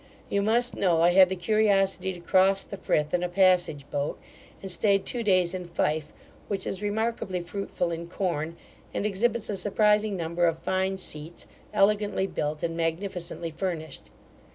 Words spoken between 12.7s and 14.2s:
magnificently furnished.